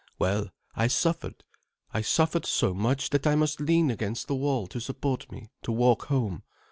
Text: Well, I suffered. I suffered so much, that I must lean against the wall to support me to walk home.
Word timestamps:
Well, 0.17 0.49
I 0.75 0.87
suffered. 0.87 1.43
I 1.93 2.01
suffered 2.01 2.47
so 2.47 2.73
much, 2.73 3.11
that 3.11 3.27
I 3.27 3.35
must 3.35 3.59
lean 3.61 3.91
against 3.91 4.25
the 4.27 4.33
wall 4.33 4.65
to 4.65 4.79
support 4.81 5.31
me 5.31 5.51
to 5.61 5.71
walk 5.71 6.05
home. 6.07 6.41